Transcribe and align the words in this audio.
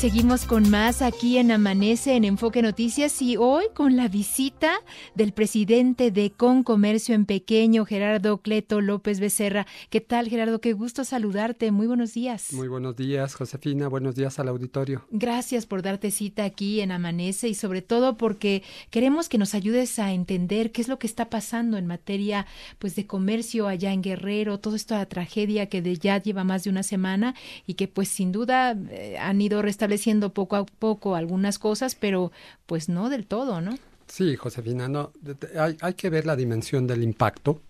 Seguimos 0.00 0.46
con 0.46 0.70
más 0.70 1.02
aquí 1.02 1.36
en 1.36 1.50
Amanece 1.50 2.16
en 2.16 2.24
Enfoque 2.24 2.62
Noticias 2.62 3.20
y 3.20 3.36
hoy 3.36 3.66
con 3.74 3.96
la 3.96 4.08
visita 4.08 4.80
del 5.14 5.34
presidente 5.34 6.10
de 6.10 6.30
Concomercio 6.30 7.14
en 7.14 7.26
Pequeño, 7.26 7.84
Gerardo 7.84 8.38
Cleto 8.38 8.80
López 8.80 9.20
Becerra. 9.20 9.66
¿Qué 9.90 10.00
tal, 10.00 10.30
Gerardo? 10.30 10.62
Qué 10.62 10.72
gusto 10.72 11.04
saludarte. 11.04 11.70
Muy 11.70 11.86
buenos 11.86 12.14
días. 12.14 12.50
Muy 12.54 12.66
buenos 12.66 12.96
días, 12.96 13.34
Josefina. 13.34 13.88
Buenos 13.88 14.14
días 14.14 14.38
al 14.38 14.48
auditorio. 14.48 15.04
Gracias 15.10 15.66
por 15.66 15.82
darte 15.82 16.10
cita 16.10 16.44
aquí 16.44 16.80
en 16.80 16.92
Amanece 16.92 17.48
y 17.48 17.54
sobre 17.54 17.82
todo 17.82 18.16
porque 18.16 18.62
queremos 18.88 19.28
que 19.28 19.36
nos 19.36 19.52
ayudes 19.52 19.98
a 19.98 20.14
entender 20.14 20.72
qué 20.72 20.80
es 20.80 20.88
lo 20.88 20.98
que 20.98 21.08
está 21.08 21.28
pasando 21.28 21.76
en 21.76 21.86
materia 21.86 22.46
pues 22.78 22.96
de 22.96 23.06
comercio 23.06 23.68
allá 23.68 23.92
en 23.92 24.00
Guerrero, 24.00 24.60
toda 24.60 24.76
esta 24.76 25.04
tragedia 25.04 25.66
que 25.66 25.82
de 25.82 25.98
ya 25.98 26.22
lleva 26.22 26.42
más 26.42 26.64
de 26.64 26.70
una 26.70 26.84
semana 26.84 27.34
y 27.66 27.74
que 27.74 27.86
pues 27.86 28.08
sin 28.08 28.32
duda 28.32 28.74
eh, 28.90 29.18
han 29.18 29.42
ido 29.42 29.60
restableciendo 29.60 29.89
poco 30.32 30.56
a 30.56 30.66
poco 30.66 31.14
algunas 31.14 31.58
cosas, 31.58 31.94
pero 31.94 32.32
pues 32.66 32.88
no 32.88 33.08
del 33.08 33.26
todo, 33.26 33.60
¿no? 33.60 33.76
Sí, 34.06 34.36
Josefina, 34.36 34.88
no, 34.88 35.12
hay, 35.58 35.76
hay 35.80 35.94
que 35.94 36.10
ver 36.10 36.26
la 36.26 36.36
dimensión 36.36 36.86
del 36.86 37.02
impacto. 37.02 37.62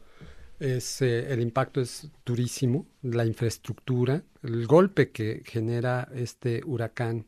Es, 0.59 1.01
eh, 1.02 1.33
el 1.33 1.41
impacto 1.41 1.80
es 1.80 2.09
durísimo, 2.24 2.87
la 3.02 3.24
infraestructura, 3.24 4.23
el 4.43 4.66
golpe 4.66 5.10
que 5.10 5.43
genera 5.45 6.09
este 6.15 6.62
huracán 6.65 7.27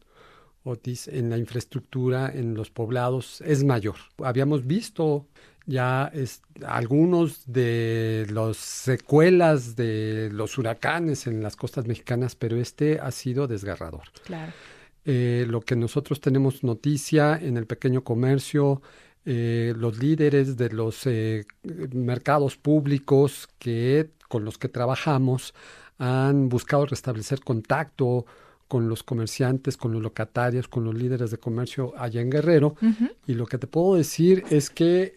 Otis 0.64 1.08
en 1.08 1.30
la 1.30 1.38
infraestructura, 1.38 2.30
en 2.32 2.54
los 2.54 2.70
poblados, 2.70 3.40
es 3.40 3.64
mayor. 3.64 3.96
Habíamos 4.18 4.66
visto 4.66 5.26
ya 5.66 6.10
es, 6.12 6.42
algunos 6.66 7.42
de 7.46 8.26
las 8.30 8.56
secuelas 8.56 9.76
de 9.76 10.28
los 10.32 10.58
huracanes 10.58 11.26
en 11.26 11.42
las 11.42 11.56
costas 11.56 11.86
mexicanas, 11.86 12.34
pero 12.34 12.56
este 12.56 12.98
ha 13.00 13.10
sido 13.10 13.46
desgarrador. 13.46 14.04
Claro. 14.24 14.52
Eh, 15.04 15.46
lo 15.48 15.60
que 15.60 15.74
nosotros 15.74 16.20
tenemos 16.20 16.62
noticia 16.62 17.36
en 17.36 17.56
el 17.56 17.66
pequeño 17.66 18.04
comercio, 18.04 18.82
eh, 19.24 19.74
los 19.76 19.98
líderes 19.98 20.56
de 20.56 20.70
los 20.70 21.06
eh, 21.06 21.44
mercados 21.92 22.56
públicos 22.56 23.48
que, 23.58 24.10
con 24.28 24.44
los 24.44 24.58
que 24.58 24.68
trabajamos 24.68 25.54
han 25.98 26.48
buscado 26.48 26.86
restablecer 26.86 27.40
contacto 27.40 28.26
con 28.68 28.88
los 28.88 29.02
comerciantes, 29.02 29.76
con 29.76 29.92
los 29.92 30.02
locatarios, 30.02 30.68
con 30.68 30.84
los 30.84 30.94
líderes 30.94 31.30
de 31.30 31.38
comercio 31.38 31.92
allá 31.96 32.20
en 32.20 32.30
Guerrero. 32.30 32.74
Y 33.26 33.34
lo 33.34 33.46
que 33.46 33.58
te 33.58 33.66
puedo 33.66 33.96
decir 33.96 34.44
es 34.50 34.70
que 34.70 35.14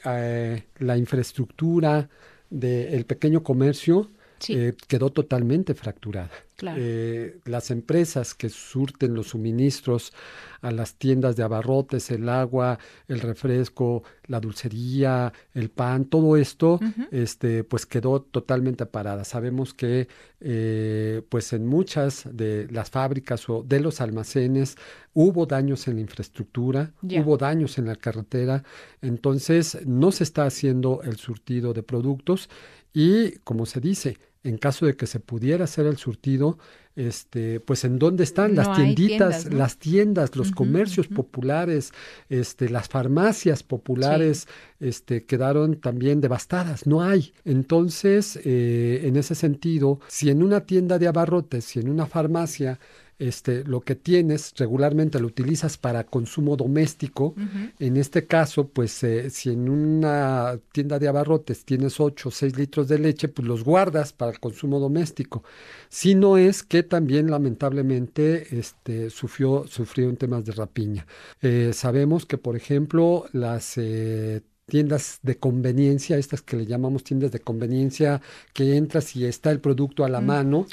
la 0.78 0.98
infraestructura 0.98 2.10
del 2.50 3.06
pequeño 3.06 3.44
comercio 3.44 4.10
eh, 4.50 4.74
quedó 4.88 5.10
totalmente 5.12 5.74
fracturada. 5.74 6.32
Eh, 6.62 7.40
las 7.46 7.70
empresas 7.70 8.34
que 8.34 8.50
surten 8.50 9.14
los 9.14 9.28
suministros 9.28 10.14
a 10.62 10.72
las 10.72 10.96
tiendas 10.96 11.36
de 11.36 11.44
abarrotes, 11.44 12.10
el 12.12 12.30
agua, 12.30 12.80
el 13.08 13.20
refresco, 13.20 14.04
la 14.28 14.40
dulcería, 14.40 15.34
el 15.54 15.70
pan, 15.70 16.06
todo 16.06 16.38
esto, 16.38 16.80
este, 17.12 17.64
pues 17.66 17.86
quedó 17.86 18.22
totalmente 18.22 18.86
parada. 18.86 19.26
Sabemos 19.26 19.74
que, 19.74 20.08
eh, 20.40 21.22
pues 21.28 21.52
en 21.54 21.68
muchas 21.68 22.28
de 22.32 22.68
las 22.72 22.90
fábricas 22.90 23.48
o 23.50 23.62
de 23.62 23.82
los 23.82 24.00
almacenes 24.00 24.78
hubo 25.14 25.46
daños 25.46 25.88
en 25.88 25.96
la 25.96 26.02
infraestructura, 26.02 26.94
hubo 27.02 27.38
daños 27.38 27.78
en 27.78 27.86
la 27.86 27.96
carretera, 27.96 28.64
entonces 29.02 29.78
no 29.86 30.12
se 30.12 30.24
está 30.24 30.46
haciendo 30.46 31.02
el 31.04 31.18
surtido 31.18 31.74
de 31.74 31.84
productos 31.84 32.50
y, 32.96 33.40
como 33.44 33.66
se 33.66 33.82
dice, 33.82 34.18
en 34.46 34.58
caso 34.58 34.86
de 34.86 34.96
que 34.96 35.08
se 35.08 35.20
pudiera 35.20 35.64
hacer 35.64 35.88
el 35.88 35.98
surtido, 35.98 36.58
este, 36.96 37.60
pues 37.60 37.84
en 37.84 38.00
dónde 38.00 38.24
están 38.24 38.56
las 38.56 38.74
tienditas, 38.74 39.52
las 39.52 39.78
tiendas, 39.78 40.36
los 40.36 40.52
comercios 40.52 41.08
populares, 41.08 41.92
este, 42.30 42.70
las 42.70 42.88
farmacias 42.88 43.64
populares, 43.64 44.48
este, 44.80 45.26
quedaron 45.26 45.76
también 45.76 46.22
devastadas, 46.22 46.88
no 46.88 47.02
hay. 47.02 47.34
Entonces, 47.44 48.40
eh, 48.46 49.02
en 49.04 49.18
ese 49.18 49.36
sentido, 49.36 50.00
si 50.08 50.30
en 50.30 50.42
una 50.42 50.62
tienda 50.62 51.00
de 51.00 51.08
abarrotes, 51.08 51.66
si 51.66 51.80
en 51.80 51.90
una 51.90 52.06
farmacia 52.06 52.80
este, 53.18 53.64
lo 53.64 53.82
que 53.82 53.96
tienes 53.96 54.54
regularmente 54.58 55.20
lo 55.20 55.28
utilizas 55.28 55.78
para 55.78 56.06
consumo 56.06 56.58
doméstico. 56.58 57.34
En 57.80 57.98
este 57.98 58.26
caso, 58.26 58.68
pues 58.68 59.04
eh, 59.04 59.30
si 59.30 59.52
en 59.52 59.70
una 59.70 60.60
tienda 60.74 61.00
de 61.00 61.08
abarrotes 61.08 61.64
tienes 61.64 62.00
8 62.00 62.30
o 62.30 62.32
6 62.32 62.58
litros 62.58 62.88
de 62.88 63.00
leche, 63.00 63.30
pues 63.30 63.48
los 63.48 63.64
guardas 63.64 64.12
para 64.12 64.34
el 64.36 64.40
consumo 64.40 64.80
doméstico. 64.80 65.44
Si 65.90 66.16
no 66.16 66.38
es 66.38 66.64
que 66.64 66.84
también 66.84 67.32
lamentablemente 67.32 68.58
este, 68.58 69.10
sufrió, 69.10 69.66
sufrió 69.68 70.10
en 70.10 70.18
temas 70.18 70.46
de 70.46 70.52
rapiña. 70.52 71.08
Eh, 71.42 71.72
sabemos 71.74 72.26
que, 72.26 72.38
por 72.38 72.56
ejemplo, 72.56 73.26
las 73.32 73.78
eh, 73.78 74.42
tiendas 74.66 75.20
de 75.22 75.38
conveniencia, 75.38 76.18
estas 76.18 76.42
que 76.42 76.58
le 76.58 76.66
llamamos 76.66 77.04
tiendas 77.04 77.32
de 77.32 77.40
conveniencia, 77.40 78.22
que 78.54 78.76
entras 78.76 79.16
y 79.16 79.26
está 79.26 79.52
el 79.52 79.60
producto 79.60 80.04
a 80.04 80.10
la 80.10 80.22
mm, 80.22 80.26
mano. 80.26 80.66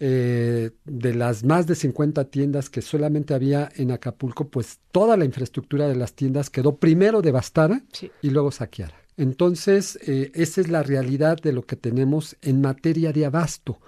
Eh, 0.00 0.70
de 0.84 1.14
las 1.14 1.44
más 1.44 1.66
de 1.66 1.74
50 1.74 2.24
tiendas 2.26 2.70
que 2.70 2.82
solamente 2.82 3.34
había 3.34 3.70
en 3.76 3.92
Acapulco, 3.92 4.48
pues 4.48 4.80
toda 4.92 5.16
la 5.16 5.24
infraestructura 5.24 5.88
de 5.88 5.96
las 5.96 6.14
tiendas 6.14 6.50
quedó 6.50 6.76
primero 6.76 7.22
devastada 7.22 7.82
y 8.22 8.30
luego 8.30 8.50
saqueada. 8.50 9.05
Entonces, 9.16 9.98
eh, 10.06 10.30
esa 10.34 10.60
es 10.60 10.68
la 10.68 10.82
realidad 10.82 11.38
de 11.40 11.52
lo 11.52 11.62
que 11.62 11.76
tenemos 11.76 12.36
en 12.42 12.60
materia 12.60 13.12
de 13.12 13.26
abasto. 13.26 13.78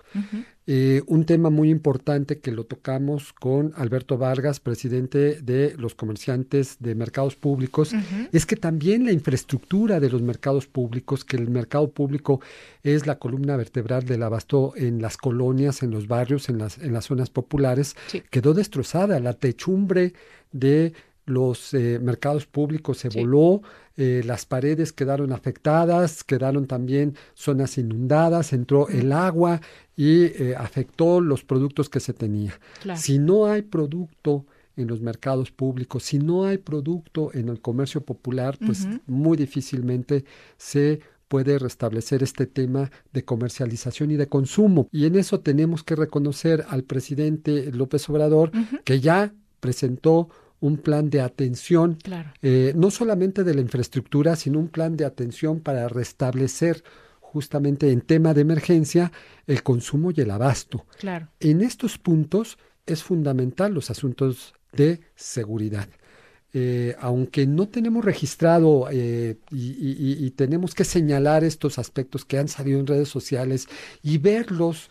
Eh, 0.66 1.02
un 1.06 1.24
tema 1.24 1.50
muy 1.50 1.70
importante 1.70 2.38
que 2.38 2.50
lo 2.50 2.64
tocamos 2.64 3.32
con 3.34 3.72
Alberto 3.76 4.16
Vargas, 4.16 4.58
presidente 4.58 5.40
de 5.40 5.74
los 5.76 5.94
comerciantes 5.94 6.76
de 6.80 6.94
mercados 6.94 7.36
públicos, 7.36 7.92
es 8.32 8.46
que 8.46 8.56
también 8.56 9.04
la 9.04 9.12
infraestructura 9.12 10.00
de 10.00 10.10
los 10.10 10.22
mercados 10.22 10.66
públicos, 10.66 11.24
que 11.24 11.36
el 11.36 11.48
mercado 11.48 11.90
público 11.90 12.40
es 12.82 13.06
la 13.06 13.18
columna 13.18 13.56
vertebral 13.56 14.04
del 14.04 14.22
abasto 14.22 14.72
en 14.76 15.00
las 15.02 15.16
colonias, 15.16 15.82
en 15.82 15.90
los 15.90 16.06
barrios, 16.06 16.48
en 16.48 16.58
las, 16.58 16.78
en 16.78 16.92
las 16.92 17.06
zonas 17.06 17.28
populares, 17.28 17.96
quedó 18.30 18.54
destrozada. 18.54 19.20
La 19.20 19.34
techumbre 19.34 20.14
de 20.52 20.92
los 21.28 21.74
eh, 21.74 21.98
mercados 22.00 22.46
públicos 22.46 22.98
se 22.98 23.08
voló, 23.08 23.62
eh, 23.96 24.22
las 24.24 24.46
paredes 24.46 24.92
quedaron 24.92 25.32
afectadas, 25.32 26.24
quedaron 26.24 26.66
también 26.66 27.14
zonas 27.34 27.78
inundadas, 27.78 28.52
entró 28.52 28.88
el 28.88 29.12
agua 29.12 29.60
y 29.96 30.24
eh, 30.24 30.54
afectó 30.56 31.20
los 31.20 31.44
productos 31.44 31.88
que 31.88 32.00
se 32.00 32.12
tenía. 32.12 32.58
Si 32.96 33.18
no 33.18 33.46
hay 33.46 33.62
producto 33.62 34.46
en 34.76 34.86
los 34.86 35.00
mercados 35.00 35.50
públicos, 35.50 36.04
si 36.04 36.18
no 36.18 36.44
hay 36.44 36.58
producto 36.58 37.30
en 37.34 37.48
el 37.48 37.60
comercio 37.60 38.00
popular, 38.00 38.56
pues 38.64 38.86
muy 39.06 39.36
difícilmente 39.36 40.24
se 40.56 41.00
puede 41.26 41.58
restablecer 41.58 42.22
este 42.22 42.46
tema 42.46 42.90
de 43.12 43.24
comercialización 43.24 44.12
y 44.12 44.16
de 44.16 44.28
consumo. 44.28 44.88
Y 44.92 45.06
en 45.06 45.16
eso 45.16 45.40
tenemos 45.40 45.82
que 45.82 45.96
reconocer 45.96 46.64
al 46.68 46.84
presidente 46.84 47.70
López 47.72 48.08
Obrador, 48.08 48.50
que 48.84 49.00
ya 49.00 49.34
presentó 49.60 50.28
un 50.60 50.76
plan 50.78 51.10
de 51.10 51.20
atención, 51.20 51.98
eh, 52.42 52.72
no 52.76 52.90
solamente 52.90 53.44
de 53.44 53.54
la 53.54 53.60
infraestructura, 53.60 54.36
sino 54.36 54.58
un 54.58 54.68
plan 54.68 54.96
de 54.96 55.04
atención 55.04 55.60
para 55.60 55.88
restablecer 55.88 56.82
justamente 57.20 57.90
en 57.92 58.00
tema 58.00 58.34
de 58.34 58.40
emergencia 58.40 59.12
el 59.46 59.62
consumo 59.62 60.10
y 60.10 60.20
el 60.20 60.30
abasto. 60.30 60.86
Claro. 60.98 61.28
En 61.40 61.60
estos 61.60 61.98
puntos 61.98 62.58
es 62.86 63.02
fundamental 63.02 63.74
los 63.74 63.90
asuntos 63.90 64.54
de 64.72 65.00
seguridad. 65.14 65.88
Eh, 66.54 66.96
aunque 66.98 67.46
no 67.46 67.68
tenemos 67.68 68.02
registrado 68.02 68.88
eh, 68.90 69.36
y, 69.50 70.30
tenemos 70.30 70.74
que 70.74 70.84
señalar 70.84 71.44
estos 71.44 71.78
aspectos 71.78 72.24
que 72.24 72.38
han 72.38 72.48
salido 72.48 72.80
en 72.80 72.86
redes 72.86 73.10
sociales 73.10 73.68
y 74.02 74.16
verlos 74.16 74.88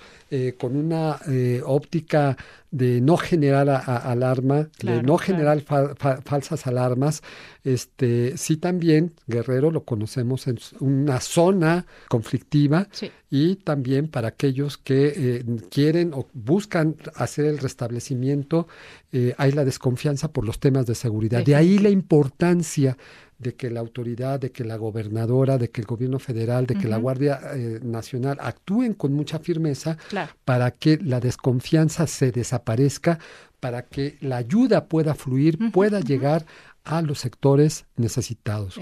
con 0.57 0.75
una 0.75 1.19
óptica 1.65 2.35
de 2.71 2.99
no 2.99 3.15
generar 3.17 3.69
alarma, 3.69 4.67
de 4.81 5.01
no 5.01 5.17
generar 5.17 5.61
falsas 5.61 6.67
alarmas. 6.67 7.23
Este, 7.63 8.37
sí 8.37 8.57
también 8.57 9.13
Guerrero 9.25 9.71
lo 9.71 9.83
conocemos 9.83 10.47
en 10.47 10.59
una 10.79 11.19
zona 11.21 11.85
conflictiva 12.09 12.87
y 13.29 13.55
también 13.55 14.07
para 14.07 14.29
aquellos 14.29 14.77
que 14.77 15.13
eh, 15.15 15.45
quieren 15.69 16.13
o 16.13 16.27
buscan 16.33 16.95
hacer 17.15 17.45
el 17.45 17.57
restablecimiento, 17.57 18.67
eh, 19.11 19.33
hay 19.37 19.51
la 19.51 19.65
desconfianza 19.65 20.31
por 20.31 20.45
los 20.45 20.59
temas 20.59 20.85
de 20.85 20.95
seguridad. 20.95 21.43
De 21.43 21.55
ahí 21.55 21.77
la 21.77 21.89
importancia 21.89 22.97
de 23.39 23.55
que 23.55 23.69
la 23.69 23.79
autoridad, 23.79 24.39
de 24.39 24.51
que 24.51 24.63
la 24.63 24.77
gobernadora, 24.77 25.57
de 25.57 25.69
que 25.69 25.81
el 25.81 25.87
gobierno 25.87 26.19
federal, 26.19 26.65
de 26.65 26.75
que 26.75 26.87
la 26.87 26.97
Guardia 26.97 27.39
eh, 27.53 27.79
Nacional 27.83 28.37
actúen 28.41 28.93
con 28.93 29.13
mucha 29.13 29.39
firmeza 29.39 29.97
para 30.43 30.71
que 30.71 30.97
la 30.97 31.19
desconfianza 31.19 32.07
se 32.07 32.31
desaparezca, 32.31 33.19
para 33.59 33.83
que 33.83 34.17
la 34.21 34.37
ayuda 34.37 34.85
pueda 34.85 35.13
fluir, 35.13 35.71
pueda 35.71 35.99
llegar 35.99 36.45
a 36.87 37.01
los 37.01 37.19
sectores 37.19 37.85
necesitados. 37.97 38.79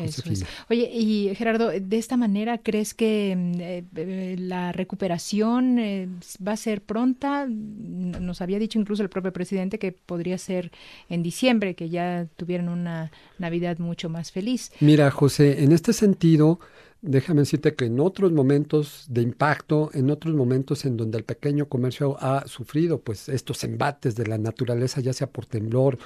Oye, 0.70 0.90
y 0.94 1.34
Gerardo, 1.36 1.70
¿de 1.70 1.98
esta 1.98 2.18
manera 2.18 2.60
crees 2.60 2.94
que 2.94 3.36
mm, 3.36 3.62
eh, 3.62 3.84
eh, 3.96 4.36
la 4.38 4.72
recuperación 4.72 5.80
eh, 5.80 6.08
va 6.46 6.54
a 6.54 6.58
ser 6.58 6.82
pronta? 6.82 7.48
Nos 7.48 8.42
había 8.42 8.60
dicho 8.60 8.80
incluso 8.80 9.02
el 9.02 9.10
propio 9.10 9.34
presidente 9.34 9.80
que 9.80 9.92
podría 9.92 10.38
ser 10.38 10.72
en 11.10 11.24
diciembre, 11.24 11.74
que 11.74 11.90
ya 11.90 12.28
tuvieran 12.36 12.70
una 12.70 13.12
Navidad 13.40 13.80
mucho 13.80 14.08
más 14.08 14.32
feliz. 14.32 14.72
Mira, 14.80 15.10
José, 15.10 15.64
en 15.64 15.72
este 15.72 15.92
sentido, 15.92 16.60
déjame 17.06 17.42
decirte 17.42 17.76
que 17.76 17.86
en 17.86 18.00
otros 18.00 18.32
momentos 18.32 19.06
de 19.10 19.22
impacto, 19.22 19.90
en 19.94 20.10
otros 20.10 20.36
momentos 20.36 20.86
en 20.86 20.98
donde 20.98 21.18
el 21.18 21.24
pequeño 21.24 21.68
comercio 21.68 22.18
ha 22.20 22.48
sufrido 22.48 23.00
pues 23.00 23.30
estos 23.30 23.64
embates 23.64 24.16
de 24.16 24.26
la 24.26 24.38
naturaleza, 24.38 25.02
ya 25.02 25.14
sea 25.14 25.28
por 25.28 25.46
temblor 25.46 25.98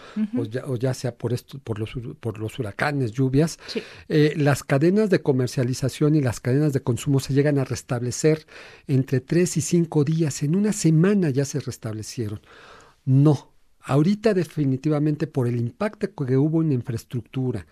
o, 0.65 0.75
ya, 0.75 0.93
sea 0.93 1.15
por, 1.15 1.33
esto, 1.33 1.59
por, 1.59 1.79
los, 1.79 1.91
por 2.19 2.39
los 2.39 2.59
huracanes, 2.59 3.11
lluvias, 3.11 3.59
eh, 4.09 4.33
las 4.35 4.63
cadenas 4.63 5.09
de 5.09 5.21
comercialización 5.21 6.15
y 6.15 6.21
las 6.21 6.39
cadenas 6.39 6.73
de 6.73 6.81
consumo 6.81 7.19
se 7.19 7.33
llegan 7.33 7.57
a 7.57 7.63
restablecer 7.63 8.45
entre 8.87 9.21
tres 9.21 9.57
y 9.57 9.61
cinco 9.61 10.03
días. 10.03 10.43
En 10.43 10.55
una 10.55 10.73
semana 10.73 11.29
ya 11.29 11.45
se 11.45 11.59
restablecieron. 11.59 12.41
No, 13.05 13.53
Ahorita 13.89 14.33
definitivamente 14.33 15.27
por 15.27 15.47
el 15.47 15.59
impacto 15.59 16.13
que 16.25 16.37
hubo 16.37 16.61
en 16.61 16.71
infraestructura, 16.71 17.65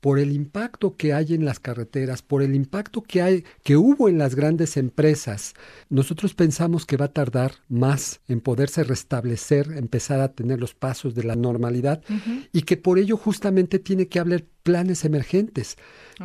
por 0.00 0.18
el 0.18 0.32
impacto 0.32 0.96
que 0.96 1.12
hay 1.12 1.34
en 1.34 1.44
las 1.44 1.60
carreteras, 1.60 2.22
por 2.22 2.42
el 2.42 2.54
impacto 2.54 3.02
que 3.02 3.22
hay 3.22 3.44
que 3.62 3.76
hubo 3.76 4.08
en 4.08 4.18
las 4.18 4.34
grandes 4.34 4.76
empresas, 4.76 5.54
nosotros 5.88 6.34
pensamos 6.34 6.86
que 6.86 6.96
va 6.96 7.06
a 7.06 7.12
tardar 7.12 7.52
más 7.68 8.20
en 8.26 8.40
poderse 8.40 8.82
restablecer, 8.82 9.72
empezar 9.76 10.20
a 10.20 10.32
tener 10.32 10.58
los 10.58 10.74
pasos 10.74 11.14
de 11.14 11.24
la 11.24 11.36
normalidad 11.36 12.02
y 12.52 12.62
que 12.62 12.76
por 12.76 12.98
ello 12.98 13.16
justamente 13.16 13.78
tiene 13.78 14.08
que 14.08 14.18
haber 14.18 14.46
planes 14.62 15.04
emergentes. 15.04 15.76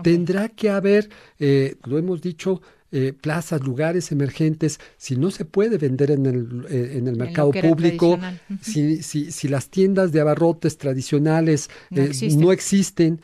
Tendrá 0.04 0.50
que 0.50 0.70
haber, 0.70 1.10
eh, 1.40 1.76
lo 1.84 1.98
hemos 1.98 2.22
dicho, 2.22 2.62
eh, 2.92 3.14
plazas, 3.14 3.62
lugares 3.62 4.12
emergentes, 4.12 4.80
si 4.98 5.16
no 5.16 5.32
se 5.32 5.46
puede 5.46 5.78
vender 5.78 6.12
en 6.12 6.26
el, 6.26 6.66
eh, 6.70 6.98
en 6.98 7.08
el 7.08 7.18
mercado 7.18 7.52
público, 7.52 8.20
si, 8.62 9.02
si, 9.04 9.32
si, 9.32 9.48
las 9.48 9.70
tiendas 9.70 10.12
de 10.12 10.22
abarrotes 10.22 10.78
tradicionales 10.78 11.70
no 11.90 12.52
existen, 12.52 13.22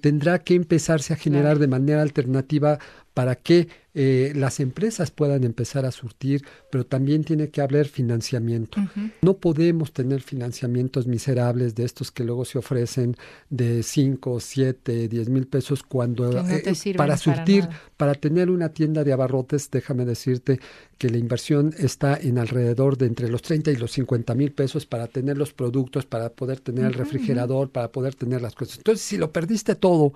tendrá 0.00 0.38
que 0.38 0.54
empezarse 0.54 1.12
a 1.12 1.16
generar 1.16 1.58
de 1.58 1.66
manera 1.66 2.02
alternativa 2.02 2.78
para 3.14 3.36
que 3.36 3.68
eh, 3.96 4.32
las 4.34 4.58
empresas 4.58 5.12
puedan 5.12 5.44
empezar 5.44 5.86
a 5.86 5.92
surtir, 5.92 6.44
pero 6.70 6.84
también 6.84 7.22
tiene 7.22 7.50
que 7.50 7.60
haber 7.60 7.86
financiamiento. 7.86 8.80
No 9.22 9.34
podemos 9.34 9.92
tener 9.92 10.20
financiamientos 10.20 11.06
miserables 11.06 11.76
de 11.76 11.84
estos 11.84 12.10
que 12.10 12.24
luego 12.24 12.44
se 12.44 12.58
ofrecen 12.58 13.16
de 13.50 13.84
5, 13.84 14.40
7, 14.40 15.08
10 15.08 15.28
mil 15.28 15.46
pesos 15.46 15.84
cuando 15.84 16.30
eh, 16.40 16.62
para 16.96 17.16
surtir, 17.16 17.68
para, 17.96 18.14
tener 18.14 18.50
una 18.50 18.70
tienda 18.70 19.04
de 19.04 19.12
abarrotes, 19.12 19.70
déjame 19.70 20.04
decirte 20.04 20.58
que 20.98 21.08
la 21.08 21.18
inversión 21.18 21.72
está 21.78 22.16
en 22.16 22.38
alrededor 22.38 22.98
de 22.98 23.06
entre 23.06 23.28
los 23.28 23.42
30 23.42 23.70
y 23.70 23.76
los 23.76 23.92
50 23.92 24.34
mil 24.34 24.52
pesos 24.52 24.86
para 24.86 25.06
tener 25.06 25.38
los 25.38 25.52
productos, 25.52 26.04
para 26.04 26.30
poder 26.30 26.58
tener 26.58 26.86
el 26.86 26.94
refrigerador, 26.94 27.70
para 27.70 27.92
poder 27.92 28.16
tener 28.16 28.42
las 28.42 28.56
cosas. 28.56 28.78
Entonces, 28.78 29.04
si 29.04 29.18
lo 29.18 29.30
perdiste 29.30 29.76
todo 29.76 30.14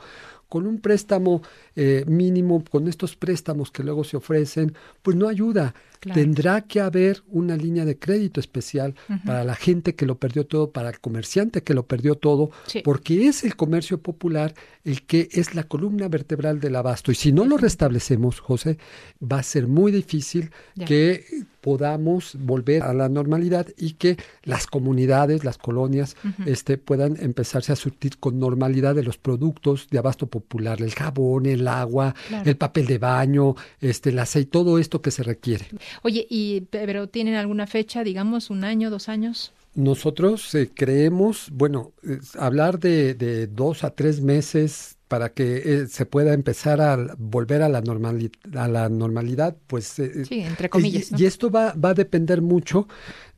con 0.48 0.66
un 0.66 0.80
préstamo 0.80 1.42
eh, 1.76 2.04
mínimo, 2.06 2.62
con 2.70 2.88
estos 2.88 3.16
préstamos 3.16 3.70
que 3.70 3.82
luego 3.82 4.04
se 4.04 4.16
ofrecen, 4.16 4.74
pues 5.02 5.16
no 5.16 5.28
ayuda. 5.28 5.74
Tendrá 6.00 6.62
que 6.62 6.80
haber 6.80 7.22
una 7.28 7.56
línea 7.56 7.84
de 7.84 7.98
crédito 7.98 8.40
especial 8.40 8.94
para 9.24 9.44
la 9.44 9.54
gente 9.54 9.94
que 9.94 10.06
lo 10.06 10.18
perdió 10.18 10.46
todo, 10.46 10.70
para 10.70 10.90
el 10.90 11.00
comerciante 11.00 11.62
que 11.62 11.74
lo 11.74 11.86
perdió 11.86 12.14
todo, 12.14 12.50
porque 12.84 13.26
es 13.26 13.44
el 13.44 13.56
comercio 13.56 14.00
popular 14.00 14.54
el 14.84 15.02
que 15.02 15.28
es 15.32 15.54
la 15.54 15.64
columna 15.64 16.08
vertebral 16.08 16.60
del 16.60 16.76
abasto. 16.76 17.12
Y 17.12 17.14
si 17.14 17.32
no 17.32 17.44
lo 17.44 17.58
restablecemos, 17.58 18.40
José, 18.40 18.78
va 19.20 19.38
a 19.38 19.42
ser 19.42 19.66
muy 19.66 19.92
difícil 19.92 20.50
que 20.86 21.26
podamos 21.60 22.36
volver 22.38 22.82
a 22.82 22.94
la 22.94 23.08
normalidad 23.08 23.66
y 23.76 23.92
que 23.92 24.16
las 24.44 24.66
comunidades, 24.66 25.44
las 25.44 25.58
colonias, 25.58 26.16
este, 26.46 26.78
puedan 26.78 27.16
empezarse 27.20 27.72
a 27.72 27.76
surtir 27.76 28.18
con 28.18 28.38
normalidad 28.38 28.94
de 28.94 29.02
los 29.02 29.18
productos 29.18 29.88
de 29.90 29.98
abasto 29.98 30.26
popular, 30.26 30.80
el 30.80 30.94
jabón, 30.94 31.44
el 31.44 31.68
agua, 31.68 32.14
el 32.44 32.56
papel 32.56 32.86
de 32.86 32.98
baño, 32.98 33.54
este, 33.80 34.10
el 34.10 34.18
aceite, 34.18 34.50
todo 34.50 34.78
esto 34.78 35.02
que 35.02 35.10
se 35.10 35.22
requiere. 35.22 35.66
Oye, 36.02 36.26
y 36.28 36.62
pero 36.70 37.08
tienen 37.08 37.34
alguna 37.34 37.66
fecha, 37.66 38.04
digamos, 38.04 38.50
un 38.50 38.64
año, 38.64 38.90
dos 38.90 39.08
años? 39.08 39.52
Nosotros 39.74 40.54
eh, 40.54 40.70
creemos, 40.74 41.48
bueno, 41.52 41.92
hablar 42.38 42.78
de, 42.78 43.14
de, 43.14 43.46
dos 43.46 43.84
a 43.84 43.90
tres 43.90 44.20
meses 44.20 44.97
para 45.08 45.32
que 45.32 45.56
eh, 45.64 45.86
se 45.88 46.06
pueda 46.06 46.34
empezar 46.34 46.80
a 46.80 46.96
volver 47.18 47.62
a 47.62 47.68
la, 47.68 47.80
normalidad, 47.80 48.30
a 48.54 48.68
la 48.68 48.88
normalidad, 48.88 49.56
pues... 49.66 49.98
Eh, 49.98 50.24
sí, 50.26 50.40
entre 50.40 50.68
comillas. 50.68 51.10
Y, 51.18 51.24
esto 51.24 51.50
va, 51.50 51.72
va, 51.72 51.90
a 51.90 51.94
depender 51.94 52.42
mucho 52.42 52.86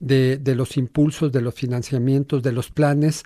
de, 0.00 0.36
de, 0.36 0.54
los 0.56 0.76
impulsos, 0.76 1.30
de 1.30 1.40
los 1.40 1.54
financiamientos, 1.54 2.42
de 2.42 2.52
los 2.52 2.70
planes. 2.70 3.22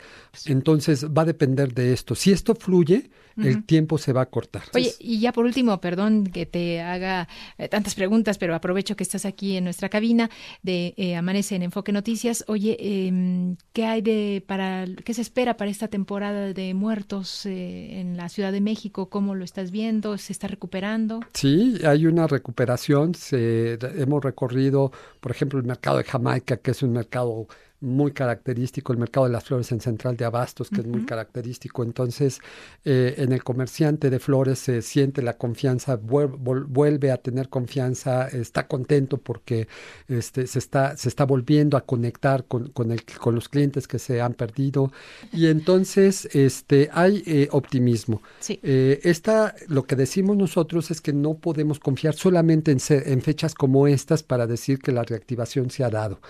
Entonces, 0.47 1.07
va 1.07 1.23
a 1.23 1.27
depender 1.27 1.73
de 1.73 1.93
esto. 1.95 2.15
Si 2.15 2.33
esto 2.33 2.55
fluye, 2.55 3.11
el 3.43 3.65
tiempo 3.65 3.99
se 3.99 4.13
va 4.13 4.23
a 4.23 4.27
cortar. 4.27 4.63
Oye, 4.75 4.93
y 4.99 5.19
ya 5.19 5.33
por 5.33 5.45
último, 5.45 5.81
perdón 5.81 6.25
que 6.25 6.47
te 6.47 6.81
haga 6.81 7.29
eh, 7.59 7.69
tantas 7.69 7.95
preguntas, 7.95 8.39
pero 8.39 8.55
aprovecho 8.55 8.97
que 8.97 9.03
estás 9.03 9.25
aquí 9.25 9.57
en 9.57 9.65
nuestra 9.65 9.89
cabina 9.89 10.31
de 10.63 10.95
eh, 10.97 11.17
Amanece 11.17 11.57
en 11.57 11.63
Enfoque 11.63 11.93
Noticias. 11.93 12.45
Oye, 12.47 12.77
eh, 12.79 13.57
¿qué 13.73 13.87
hay 13.87 14.03
de 14.03 14.45
para 14.47 14.87
qué 15.05 15.15
se 15.15 15.23
espera 15.23 15.57
para 15.57 15.71
esta 15.71 15.89
temporada 15.89 16.53
de 16.53 16.75
muertos 16.75 17.47
eh, 17.47 18.01
en 18.01 18.17
la 18.17 18.29
Ciudad 18.35 18.51
de 18.51 18.61
México? 18.61 19.09
¿Cómo 19.09 19.37
lo 19.37 19.45
estás 19.45 19.71
viendo? 19.71 20.19
¿Se 20.19 20.33
está 20.33 20.49
recuperando? 20.49 21.21
Sí, 21.35 21.79
hay 21.87 22.07
una 22.07 22.27
recuperación. 22.27 23.15
Se, 23.15 23.79
hemos 23.97 24.25
recorrido, 24.25 24.91
por 25.21 25.31
ejemplo, 25.31 25.61
el 25.61 25.65
mercado 25.65 25.99
de 25.99 26.05
Jamaica, 26.05 26.57
que 26.57 26.73
es 26.73 26.83
un 26.83 26.95
mercado 26.95 27.47
muy 27.85 28.13
característico, 28.13 28.93
el 28.93 28.99
mercado 28.99 29.27
de 29.27 29.33
las 29.33 29.45
flores 29.45 29.71
en 29.73 29.81
Central 29.81 30.17
de 30.17 30.25
Abastos, 30.25 30.71
que 30.71 30.81
es 30.81 30.87
muy 30.87 31.05
característico. 31.05 31.83
Entonces, 31.83 32.41
eh, 32.85 33.15
en 33.19 33.33
el 33.33 33.45
comerciante 33.45 34.11
de 34.11 34.19
flores 34.19 34.59
se 34.59 34.83
siente 34.83 35.23
la 35.23 35.35
confianza, 35.35 35.97
vuelve 35.97 37.11
a 37.11 37.19
tener 37.19 37.49
confianza, 37.49 38.29
está 38.29 38.67
contento 38.67 39.19
porque 39.19 39.69
este, 40.09 40.47
se, 40.47 40.59
está, 40.59 40.97
se 40.97 41.09
está 41.09 41.25
volviendo 41.25 41.77
a 41.77 41.83
conectar 41.83 42.45
con, 42.45 42.69
con, 42.71 42.91
el, 42.91 43.05
con 43.05 43.35
los 43.35 43.49
clientes 43.49 43.87
que 43.87 43.99
se 43.99 44.21
han 44.21 44.35
perdido. 44.35 44.91
Y 45.33 45.47
entonces 45.47 46.29
este, 46.33 46.89
hay 46.93 47.23
eh, 47.27 47.49
optimismo. 47.51 48.23
Eh, 48.49 49.01
esta, 49.03 49.55
lo 49.69 49.85
que 49.85 49.97
decimos 49.97 50.37
nosotros 50.37 50.91
es 50.91 51.01
que 51.01 51.13
no 51.13 51.35
podemos 51.35 51.79
confiar 51.79 52.15
solamente 52.15 52.73
en, 52.73 52.79
en 52.89 53.23
fechas 53.23 53.55
como 53.55 53.87
estas 53.87 54.23
para 54.23 54.47
decir 54.47 54.79
que 54.79 54.93
la 54.93 55.03
reactivación 55.03 55.71
se 55.71 55.85
ha 55.85 55.91
dado. 55.91 56.21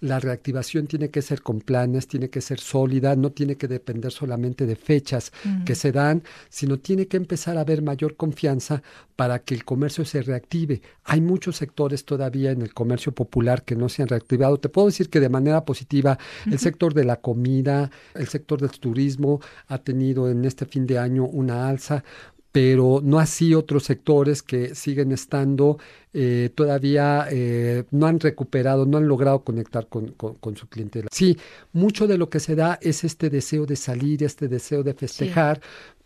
La 0.00 0.20
reactivación 0.20 0.86
tiene 0.86 0.97
tiene 0.98 1.12
que 1.12 1.22
ser 1.22 1.42
con 1.42 1.60
planes, 1.60 2.08
tiene 2.08 2.28
que 2.28 2.40
ser 2.40 2.58
sólida, 2.58 3.14
no 3.14 3.30
tiene 3.30 3.54
que 3.54 3.68
depender 3.68 4.10
solamente 4.10 4.66
de 4.66 4.74
fechas 4.74 5.32
que 5.64 5.76
se 5.76 5.92
dan, 5.92 6.24
sino 6.48 6.80
tiene 6.80 7.06
que 7.06 7.16
empezar 7.16 7.56
a 7.56 7.60
haber 7.60 7.82
mayor 7.82 8.16
confianza 8.16 8.82
para 9.14 9.38
que 9.38 9.54
el 9.54 9.64
comercio 9.64 10.04
se 10.04 10.22
reactive. 10.22 10.82
Hay 11.04 11.20
muchos 11.20 11.54
sectores 11.56 12.04
todavía 12.04 12.50
en 12.50 12.62
el 12.62 12.74
comercio 12.74 13.12
popular 13.12 13.64
que 13.64 13.76
no 13.76 13.88
se 13.88 14.02
han 14.02 14.08
reactivado. 14.08 14.58
Te 14.58 14.68
puedo 14.68 14.88
decir 14.88 15.08
que 15.08 15.20
de 15.20 15.28
manera 15.28 15.64
positiva 15.64 16.18
el 16.46 16.58
sector 16.58 16.94
de 16.94 17.04
la 17.04 17.20
comida, 17.20 17.92
el 18.14 18.26
sector 18.26 18.60
del 18.60 18.70
turismo 18.70 19.40
ha 19.68 19.78
tenido 19.78 20.28
en 20.28 20.44
este 20.44 20.66
fin 20.66 20.84
de 20.84 20.98
año 20.98 21.26
una 21.26 21.68
alza 21.68 22.02
pero 22.52 23.00
no 23.02 23.18
así 23.18 23.54
otros 23.54 23.84
sectores 23.84 24.42
que 24.42 24.74
siguen 24.74 25.12
estando 25.12 25.78
eh, 26.14 26.50
todavía 26.54 27.26
eh, 27.30 27.84
no 27.90 28.06
han 28.06 28.18
recuperado, 28.18 28.86
no 28.86 28.96
han 28.96 29.06
logrado 29.06 29.44
conectar 29.44 29.86
con, 29.88 30.08
con, 30.08 30.56
su 30.56 30.66
clientela. 30.68 31.08
Sí, 31.12 31.36
mucho 31.72 32.06
de 32.06 32.16
lo 32.16 32.30
que 32.30 32.40
se 32.40 32.56
da 32.56 32.78
es 32.80 33.04
este 33.04 33.28
deseo 33.30 33.66
de 33.66 33.76
salir, 33.76 34.24
este 34.24 34.48
deseo 34.48 34.82
de 34.82 34.94
festejar, 34.94 35.60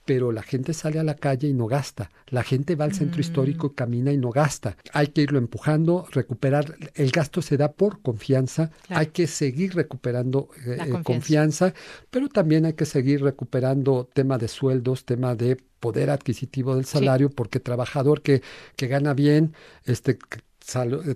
pero 0.04 0.32
la 0.32 0.42
gente 0.42 0.75
sale 0.75 0.99
a 0.99 1.04
la 1.04 1.14
calle 1.14 1.49
y 1.49 1.54
no 1.54 1.66
gasta. 1.66 2.11
La 2.28 2.42
gente 2.42 2.75
va 2.76 2.85
al 2.85 2.94
centro 2.94 3.18
mm. 3.18 3.21
histórico, 3.21 3.75
camina 3.75 4.12
y 4.12 4.18
no 4.18 4.30
gasta. 4.30 4.76
Hay 4.92 5.09
que 5.09 5.23
irlo 5.23 5.38
empujando, 5.38 6.06
recuperar. 6.11 6.76
El 6.94 7.11
gasto 7.11 7.42
se 7.42 7.56
da 7.56 7.73
por 7.73 8.02
confianza. 8.02 8.71
Hay 8.88 9.09
que 9.09 9.26
seguir 9.26 9.75
recuperando 9.75 10.49
eh, 10.66 10.76
confianza. 10.76 11.02
confianza. 11.02 11.75
pero 12.11 12.28
también 12.28 12.64
hay 12.64 12.75
que 12.75 12.87
seguir 12.87 13.23
recuperando 13.23 14.09
tema 14.12 14.38
de 14.38 14.49
sueldos, 14.49 15.04
tema 15.04 15.35
de 15.35 15.56
poder 15.80 16.11
adquisitivo 16.11 16.76
del 16.76 16.85
salario, 16.85 17.30
porque 17.30 17.59
trabajador 17.59 18.23
que, 18.23 18.42
que 18.76 18.87
gana 18.87 19.14
bien, 19.14 19.54
este 19.85 20.12
eh, 20.12 20.16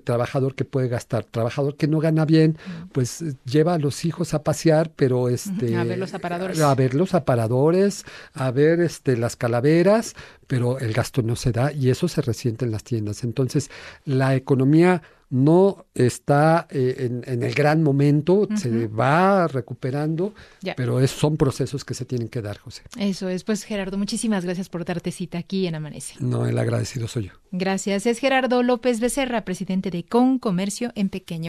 trabajador 0.05 0.55
que 0.55 0.65
puede 0.65 0.88
gastar, 0.88 1.25
trabajador 1.25 1.76
que 1.76 1.88
no 1.88 1.99
gana 1.99 2.25
bien, 2.25 2.59
pues 2.93 3.23
eh, 3.23 3.35
lleva 3.45 3.75
a 3.75 3.79
los 3.79 4.05
hijos 4.05 4.35
a 4.35 4.43
pasear, 4.43 4.91
pero 4.95 5.29
este 5.29 5.76
a 5.76 5.85
ver 5.85 5.99
los 5.99 6.15
aparadores, 6.15 6.61
a 6.61 6.75
ver 6.75 6.95
los 6.95 7.15
aparadores, 7.15 8.05
a 8.35 8.50
ver 8.50 8.81
este 8.81 9.17
las 9.17 9.37
calaveras, 9.37 10.15
pero 10.47 10.79
el 10.79 10.93
gasto 10.93 11.23
no 11.23 11.37
se 11.37 11.53
da 11.53 11.73
y 11.73 11.91
eso 11.91 12.09
se 12.09 12.23
resiente 12.23 12.65
en 12.65 12.71
las 12.71 12.85
tiendas. 12.85 13.25
Entonces, 13.25 13.71
la 14.05 14.35
economía 14.35 15.03
no 15.28 15.87
está 15.95 16.68
eh, 16.71 17.23
en, 17.26 17.42
el 17.42 17.54
gran 17.54 17.83
momento, 17.83 18.49
se 18.56 18.87
va 18.87 19.49
recuperando, 19.49 20.35
pero 20.76 21.00
es, 21.00 21.11
son 21.11 21.37
procesos 21.37 21.85
que 21.85 21.95
se 21.95 22.04
tienen 22.04 22.28
que 22.28 22.42
dar, 22.42 22.59
José. 22.59 22.83
Eso 22.99 23.28
es, 23.28 23.42
pues 23.45 23.64
Gerardo, 23.64 23.99
muchísimas 23.99 24.45
gracias 24.45 24.68
por 24.68 24.85
darte 24.85 25.11
cita 25.11 25.38
aquí 25.38 25.66
en 25.66 25.75
Amanece. 25.75 26.14
No, 26.21 26.47
el 26.47 26.59
agradecido 26.59 27.09
soy 27.09 27.26
yo. 27.26 27.33
Gracias. 27.52 28.06
Es 28.06 28.18
Gerardo 28.18 28.62
López 28.62 29.00
Becerra, 29.00 29.45
presidente 29.45 29.90
de 29.90 30.04
Con 30.04 30.38
Comercio 30.38 30.92
en 30.95 31.09
Pequeño. 31.09 31.45